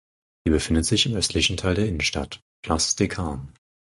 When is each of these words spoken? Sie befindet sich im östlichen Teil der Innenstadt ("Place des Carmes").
Sie 0.47 0.51
befindet 0.51 0.85
sich 0.87 1.05
im 1.05 1.13
östlichen 1.13 1.57
Teil 1.57 1.75
der 1.75 1.85
Innenstadt 1.87 2.41
("Place 2.65 2.95
des 2.95 3.07
Carmes"). 3.07 3.49